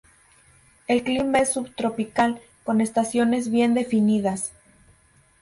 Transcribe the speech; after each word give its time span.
El 0.87 1.03
clima 1.03 1.37
es 1.37 1.53
subtropical, 1.53 2.41
con 2.63 2.81
estaciones 2.81 3.51
bien 3.51 3.75
definidas. 3.75 4.51